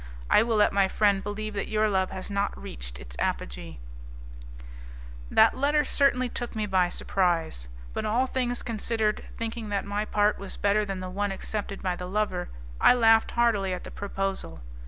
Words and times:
I 0.31 0.41
will 0.41 0.55
let 0.55 0.73
my 0.73 0.87
friend 0.87 1.21
believe 1.21 1.53
that 1.53 1.67
your 1.67 1.87
love 1.87 2.09
has 2.09 2.31
not 2.31 2.59
reached 2.59 2.97
its 2.97 3.15
apogee" 3.19 3.77
That 5.29 5.55
letter 5.55 5.83
certainly 5.83 6.27
took 6.27 6.55
me 6.55 6.65
by 6.65 6.89
surprise, 6.89 7.67
but 7.93 8.03
all 8.03 8.25
things 8.25 8.63
considered, 8.63 9.23
thinking 9.37 9.69
that 9.69 9.85
my 9.85 10.05
part 10.05 10.39
was 10.39 10.57
better 10.57 10.83
than 10.85 11.01
the 11.01 11.11
one 11.11 11.31
accepted 11.31 11.83
by 11.83 11.95
the 11.95 12.07
lover, 12.07 12.49
I 12.81 12.95
laughed 12.95 13.29
heartily 13.37 13.73
at 13.75 13.83
the 13.83 13.91
proposal. 13.91 14.61